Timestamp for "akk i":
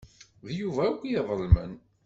0.89-1.09